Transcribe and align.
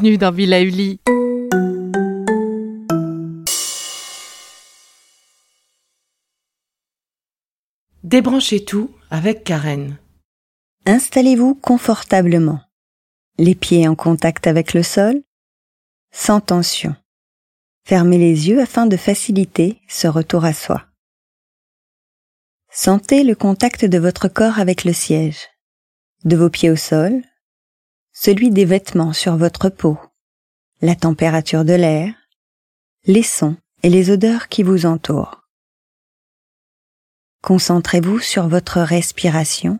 Bienvenue 0.00 0.16
dans 0.16 0.32
Villa 0.32 0.62
Uli. 0.62 0.98
Débranchez 8.02 8.64
tout 8.64 8.90
avec 9.10 9.44
Karen. 9.44 9.98
Installez-vous 10.86 11.54
confortablement, 11.54 12.60
les 13.36 13.54
pieds 13.54 13.86
en 13.86 13.94
contact 13.94 14.46
avec 14.46 14.72
le 14.72 14.82
sol, 14.82 15.22
sans 16.12 16.40
tension. 16.40 16.96
Fermez 17.84 18.16
les 18.16 18.48
yeux 18.48 18.62
afin 18.62 18.86
de 18.86 18.96
faciliter 18.96 19.82
ce 19.86 20.06
retour 20.06 20.46
à 20.46 20.54
soi. 20.54 20.86
Sentez 22.72 23.22
le 23.22 23.34
contact 23.34 23.84
de 23.84 23.98
votre 23.98 24.28
corps 24.28 24.58
avec 24.60 24.84
le 24.84 24.94
siège, 24.94 25.48
de 26.24 26.36
vos 26.36 26.48
pieds 26.48 26.70
au 26.70 26.76
sol, 26.76 27.22
celui 28.22 28.50
des 28.50 28.66
vêtements 28.66 29.14
sur 29.14 29.38
votre 29.38 29.70
peau, 29.70 29.98
la 30.82 30.94
température 30.94 31.64
de 31.64 31.72
l'air, 31.72 32.12
les 33.06 33.22
sons 33.22 33.56
et 33.82 33.88
les 33.88 34.10
odeurs 34.10 34.48
qui 34.48 34.62
vous 34.62 34.84
entourent. 34.84 35.40
Concentrez-vous 37.42 38.18
sur 38.18 38.46
votre 38.46 38.80
respiration 38.80 39.78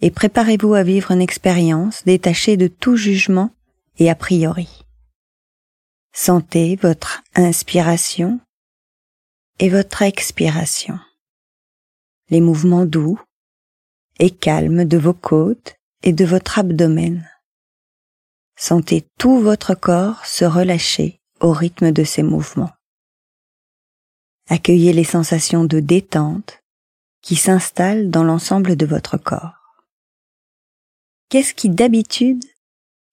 et 0.00 0.10
préparez-vous 0.10 0.72
à 0.72 0.82
vivre 0.82 1.10
une 1.10 1.20
expérience 1.20 2.02
détachée 2.06 2.56
de 2.56 2.66
tout 2.66 2.96
jugement 2.96 3.50
et 3.98 4.08
a 4.08 4.14
priori. 4.14 4.86
Sentez 6.14 6.76
votre 6.76 7.22
inspiration 7.34 8.40
et 9.58 9.68
votre 9.68 10.00
expiration, 10.00 10.98
les 12.30 12.40
mouvements 12.40 12.86
doux 12.86 13.20
et 14.18 14.30
calmes 14.30 14.86
de 14.86 14.96
vos 14.96 15.12
côtes 15.12 15.77
et 16.02 16.12
de 16.12 16.24
votre 16.24 16.58
abdomen. 16.58 17.28
Sentez 18.56 19.08
tout 19.18 19.38
votre 19.38 19.74
corps 19.74 20.26
se 20.26 20.44
relâcher 20.44 21.20
au 21.40 21.52
rythme 21.52 21.92
de 21.92 22.04
ces 22.04 22.22
mouvements. 22.22 22.72
Accueillez 24.48 24.92
les 24.92 25.04
sensations 25.04 25.64
de 25.64 25.80
détente 25.80 26.62
qui 27.22 27.36
s'installent 27.36 28.10
dans 28.10 28.24
l'ensemble 28.24 28.76
de 28.76 28.86
votre 28.86 29.18
corps. 29.18 29.54
Qu'est-ce 31.28 31.54
qui 31.54 31.68
d'habitude 31.68 32.44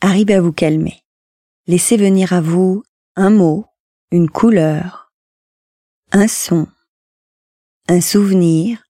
arrive 0.00 0.30
à 0.30 0.40
vous 0.40 0.52
calmer? 0.52 1.02
Laissez 1.66 1.96
venir 1.96 2.32
à 2.32 2.40
vous 2.40 2.84
un 3.16 3.30
mot, 3.30 3.66
une 4.10 4.28
couleur, 4.28 5.12
un 6.10 6.28
son, 6.28 6.68
un 7.88 8.00
souvenir, 8.00 8.82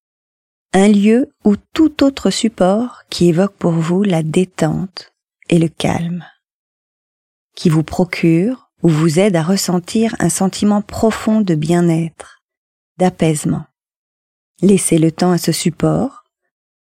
un 0.75 0.88
lieu 0.88 1.31
ou 1.44 1.56
tout 1.75 2.03
autre 2.03 2.31
support 2.31 3.03
qui 3.10 3.28
évoque 3.28 3.55
pour 3.55 3.72
vous 3.72 4.03
la 4.03 4.22
détente 4.22 5.12
et 5.50 5.59
le 5.59 5.69
calme, 5.69 6.25
qui 7.55 7.69
vous 7.69 7.83
procure 7.83 8.71
ou 8.83 8.88
vous 8.88 9.19
aide 9.19 9.37
à 9.37 9.43
ressentir 9.43 10.16
un 10.19 10.31
sentiment 10.31 10.81
profond 10.81 11.43
de 11.43 11.55
bien-être, 11.55 12.43
d'apaisement. 12.99 13.66
Laissez 14.62 14.99
le 14.99 15.12
temps 15.12 15.33
à 15.33 15.38
ce 15.38 15.53
support, 15.53 16.25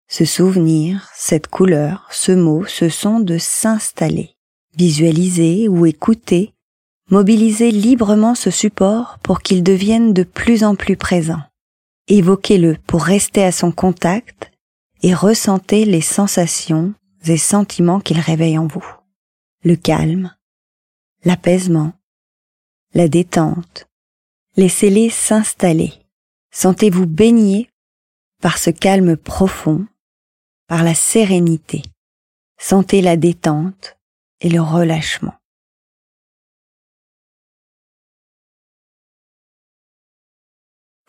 ce 0.08 0.24
souvenir, 0.24 1.08
cette 1.14 1.46
couleur, 1.46 2.08
ce 2.10 2.32
mot, 2.32 2.64
ce 2.64 2.88
son 2.88 3.20
de 3.20 3.38
s'installer. 3.38 4.36
Visualisez 4.76 5.68
ou 5.68 5.86
écoutez, 5.86 6.54
mobilisez 7.10 7.70
librement 7.70 8.34
ce 8.34 8.50
support 8.50 9.18
pour 9.22 9.40
qu'il 9.40 9.62
devienne 9.62 10.12
de 10.12 10.24
plus 10.24 10.64
en 10.64 10.74
plus 10.74 10.96
présent. 10.96 11.40
Évoquez-le 12.08 12.76
pour 12.86 13.02
rester 13.02 13.42
à 13.42 13.50
son 13.50 13.72
contact 13.72 14.52
et 15.02 15.12
ressentez 15.12 15.84
les 15.84 16.00
sensations 16.00 16.94
et 17.26 17.36
sentiments 17.36 17.98
qu'il 17.98 18.20
réveille 18.20 18.58
en 18.58 18.68
vous. 18.68 18.86
Le 19.64 19.74
calme, 19.74 20.32
l'apaisement, 21.24 21.92
la 22.94 23.08
détente. 23.08 23.88
Laissez-les 24.56 25.10
s'installer. 25.10 25.92
Sentez-vous 26.52 27.06
baigner 27.06 27.68
par 28.40 28.58
ce 28.58 28.70
calme 28.70 29.16
profond, 29.16 29.86
par 30.68 30.84
la 30.84 30.94
sérénité. 30.94 31.82
Sentez 32.58 33.02
la 33.02 33.16
détente 33.16 33.98
et 34.40 34.48
le 34.48 34.60
relâchement. 34.60 35.34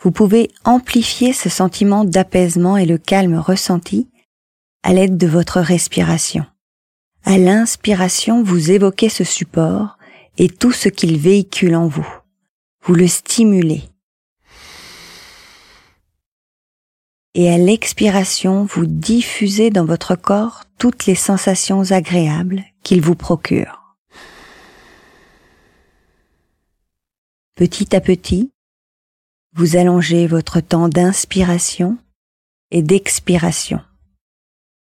Vous 0.02 0.12
pouvez 0.12 0.52
amplifier 0.64 1.34
ce 1.34 1.50
sentiment 1.50 2.06
d'apaisement 2.06 2.78
et 2.78 2.86
le 2.86 2.98
calme 2.98 3.38
ressenti 3.38 4.10
à 4.84 4.94
l'aide 4.94 5.18
de 5.18 5.28
votre 5.28 5.60
respiration. 5.60 6.46
À 7.24 7.38
l'inspiration, 7.38 8.44
vous 8.44 8.72
évoquez 8.72 9.10
ce 9.10 9.24
support 9.24 9.98
et 10.38 10.50
tout 10.50 10.72
ce 10.72 10.88
qu'il 10.88 11.18
véhicule 11.18 11.76
en 11.76 11.88
vous. 11.88 12.08
Vous 12.84 12.94
le 12.94 13.08
stimulez. 13.08 13.84
Et 17.34 17.52
à 17.52 17.58
l'expiration, 17.58 18.66
vous 18.66 18.86
diffusez 18.86 19.70
dans 19.70 19.86
votre 19.86 20.16
corps 20.16 20.64
toutes 20.78 21.06
les 21.06 21.16
sensations 21.16 21.92
agréables 21.92 22.64
qu'il 22.84 23.02
vous 23.02 23.16
procure. 23.16 23.98
Petit 27.56 27.96
à 27.96 28.02
petit, 28.02 28.52
vous 29.58 29.76
allongez 29.76 30.28
votre 30.28 30.60
temps 30.60 30.88
d'inspiration 30.88 31.98
et 32.70 32.84
d'expiration. 32.84 33.82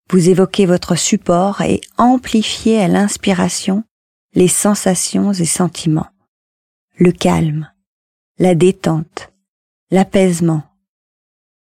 Vous 0.09 0.29
évoquez 0.29 0.65
votre 0.65 0.95
support 0.95 1.61
et 1.61 1.81
amplifiez 1.99 2.81
à 2.81 2.87
l'inspiration 2.87 3.83
les 4.33 4.47
sensations 4.47 5.33
et 5.33 5.45
sentiments, 5.45 6.11
le 6.97 7.11
calme, 7.11 7.69
la 8.39 8.55
détente, 8.55 9.33
l'apaisement, 9.91 10.63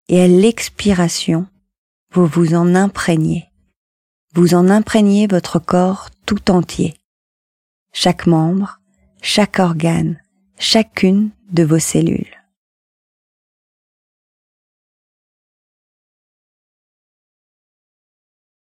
et 0.07 0.21
à 0.21 0.27
l'expiration, 0.27 1.47
vous 2.13 2.27
vous 2.27 2.53
en 2.53 2.75
imprégnez. 2.75 3.49
Vous 4.35 4.53
en 4.53 4.69
imprégnez 4.69 5.25
votre 5.25 5.57
corps 5.57 6.11
tout 6.27 6.51
entier, 6.51 6.93
chaque 7.93 8.27
membre, 8.27 8.79
chaque 9.23 9.57
organe, 9.57 10.21
chacune 10.59 11.31
de 11.49 11.63
vos 11.63 11.79
cellules. 11.79 12.40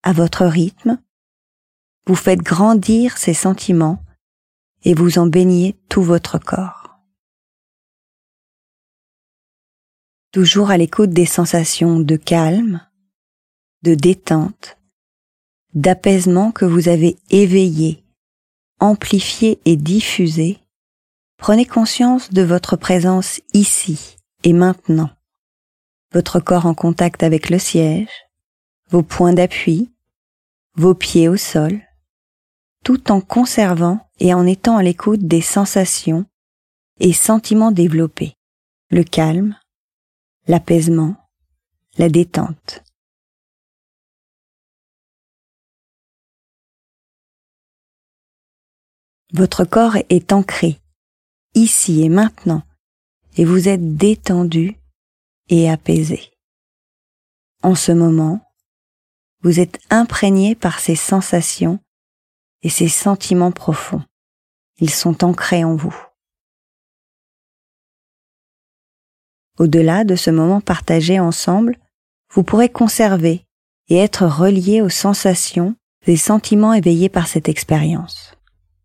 À 0.07 0.13
votre 0.13 0.45
rythme, 0.45 1.01
vous 2.06 2.15
faites 2.15 2.39
grandir 2.39 3.18
ces 3.18 3.33
sentiments 3.33 4.01
et 4.86 4.94
vous 4.94 5.19
en 5.19 5.27
baignez 5.27 5.75
tout 5.89 6.01
votre 6.01 6.39
corps. 6.39 7.01
Toujours 10.31 10.69
à 10.69 10.77
l'écoute 10.77 11.09
des 11.09 11.25
sensations 11.25 12.00
de 12.00 12.15
calme, 12.15 12.88
de 13.83 13.95
détente, 13.95 14.77
d'apaisement 15.74 16.54
que 16.54 16.63
vous 16.63 16.88
avez 16.88 17.18
éveillées, 17.30 18.06
amplifiées 18.80 19.59
et 19.65 19.75
diffusées, 19.75 20.59
prenez 21.36 21.65
conscience 21.65 22.31
de 22.31 22.44
votre 22.44 22.77
présence 22.77 23.42
ici 23.51 24.15
et 24.45 24.54
maintenant, 24.54 25.09
votre 26.13 26.39
corps 26.39 26.65
en 26.65 26.74
contact 26.74 27.24
avec 27.24 27.50
le 27.50 27.59
siège, 27.59 28.07
vos 28.89 29.04
points 29.04 29.33
d'appui, 29.33 29.92
vos 30.77 30.94
pieds 30.94 31.27
au 31.27 31.38
sol, 31.38 31.81
tout 32.83 33.12
en 33.12 33.19
conservant 33.19 34.07
et 34.19 34.33
en 34.33 34.45
étant 34.45 34.77
à 34.77 34.83
l'écoute 34.83 35.21
des 35.21 35.41
sensations 35.41 36.25
et 37.00 37.13
sentiments 37.13 37.71
développés, 37.71 38.35
le 38.91 39.03
calme, 39.03 39.59
l'apaisement, 40.47 41.15
la 41.97 42.09
détente. 42.09 42.83
Votre 49.33 49.65
corps 49.65 49.97
est 50.09 50.31
ancré, 50.31 50.80
ici 51.56 52.03
et 52.03 52.09
maintenant, 52.09 52.62
et 53.35 53.45
vous 53.45 53.68
êtes 53.68 53.97
détendu 53.97 54.77
et 55.50 55.69
apaisé. 55.69 56.31
En 57.63 57.75
ce 57.75 57.91
moment, 57.91 58.46
vous 59.44 59.60
êtes 59.60 59.80
imprégné 59.89 60.56
par 60.56 60.80
ces 60.80 60.95
sensations 60.95 61.80
et 62.63 62.69
ces 62.69 62.88
sentiments 62.88 63.51
profonds. 63.51 64.04
Ils 64.80 64.89
sont 64.89 65.24
ancrés 65.24 65.63
en 65.63 65.75
vous. 65.75 65.95
Au-delà 69.57 70.04
de 70.04 70.16
ce 70.16 70.30
moment 70.30 70.62
partagé 70.62 71.19
ensemble, 71.19 71.78
vous 72.31 72.44
pourrez 72.44 72.69
conserver 72.69 73.45
et 73.89 73.98
être 73.98 74.25
relié 74.25 74.81
aux 74.81 74.89
sensations 74.89 75.75
et 76.06 76.18
sentiments 76.18 76.74
éveillés 76.74 77.10
par 77.10 77.28
cette 77.28 77.50
expérience. 77.50 78.33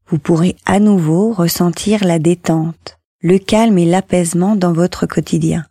Vous 0.06 0.18
pourrez 0.18 0.56
à 0.64 0.80
nouveau 0.80 1.32
ressentir 1.32 2.04
la 2.04 2.18
détente, 2.18 2.98
le 3.20 3.38
calme 3.38 3.78
et 3.78 3.86
l'apaisement 3.86 4.56
dans 4.56 4.72
votre 4.72 5.06
quotidien. 5.06 5.64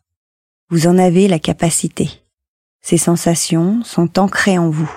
Vous 0.70 0.88
en 0.88 0.98
avez 0.98 1.28
la 1.28 1.40
capacité. 1.40 2.21
Ces 2.82 2.98
sensations 2.98 3.84
sont 3.84 4.20
ancrées 4.20 4.58
en 4.58 4.70
vous. 4.70 4.92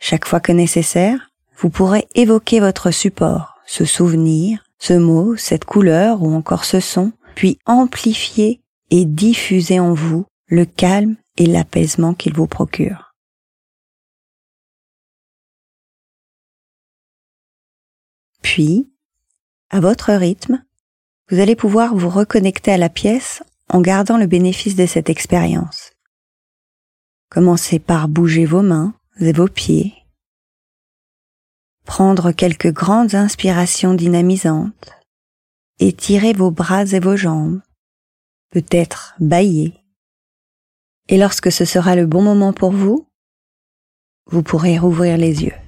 Chaque 0.00 0.26
fois 0.26 0.40
que 0.40 0.52
nécessaire, 0.52 1.30
vous 1.56 1.70
pourrez 1.70 2.06
évoquer 2.14 2.60
votre 2.60 2.90
support, 2.90 3.54
ce 3.66 3.84
souvenir, 3.84 4.64
ce 4.78 4.94
mot, 4.94 5.36
cette 5.36 5.64
couleur 5.64 6.22
ou 6.22 6.32
encore 6.32 6.64
ce 6.64 6.80
son, 6.80 7.12
puis 7.34 7.58
amplifier 7.66 8.60
et 8.90 9.04
diffuser 9.04 9.80
en 9.80 9.92
vous 9.92 10.24
le 10.46 10.64
calme 10.64 11.16
et 11.36 11.46
l'apaisement 11.46 12.14
qu'il 12.14 12.34
vous 12.34 12.46
procure. 12.46 13.12
Puis, 18.42 18.90
à 19.70 19.80
votre 19.80 20.12
rythme, 20.12 20.64
vous 21.30 21.38
allez 21.38 21.54
pouvoir 21.54 21.94
vous 21.94 22.08
reconnecter 22.08 22.72
à 22.72 22.78
la 22.78 22.88
pièce 22.88 23.42
en 23.68 23.82
gardant 23.82 24.16
le 24.16 24.26
bénéfice 24.26 24.76
de 24.76 24.86
cette 24.86 25.10
expérience. 25.10 25.92
Commencez 27.30 27.78
par 27.78 28.08
bouger 28.08 28.46
vos 28.46 28.62
mains 28.62 28.94
et 29.20 29.32
vos 29.32 29.48
pieds, 29.48 29.92
prendre 31.84 32.32
quelques 32.32 32.72
grandes 32.72 33.14
inspirations 33.14 33.92
dynamisantes, 33.92 34.92
étirer 35.78 36.32
vos 36.32 36.50
bras 36.50 36.86
et 36.86 37.00
vos 37.00 37.16
jambes, 37.16 37.60
peut-être 38.50 39.14
bailler. 39.20 39.74
Et 41.08 41.18
lorsque 41.18 41.52
ce 41.52 41.66
sera 41.66 41.96
le 41.96 42.06
bon 42.06 42.22
moment 42.22 42.54
pour 42.54 42.72
vous, 42.72 43.06
vous 44.30 44.42
pourrez 44.42 44.78
rouvrir 44.78 45.18
les 45.18 45.44
yeux. 45.44 45.67